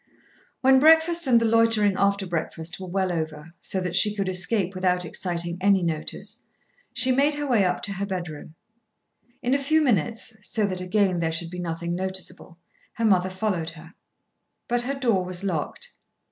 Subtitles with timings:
[0.61, 4.73] When breakfast and the loitering after breakfast were well over, so that she could escape
[4.73, 6.43] without exciting any notice,
[6.91, 8.55] she made her way up to her bedroom.
[9.43, 12.57] In a few minutes, so that again there should be nothing noticeable,
[12.93, 13.93] her mother followed her.
[14.67, 15.89] But her door was locked.